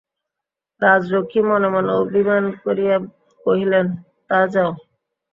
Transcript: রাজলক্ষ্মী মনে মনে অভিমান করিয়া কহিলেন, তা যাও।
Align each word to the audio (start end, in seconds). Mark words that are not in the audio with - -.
রাজলক্ষ্মী 0.81 1.41
মনে 1.49 1.67
মনে 1.73 1.91
অভিমান 2.01 2.43
করিয়া 2.63 2.95
কহিলেন, 3.45 3.85
তা 4.29 4.39
যাও। 4.53 4.71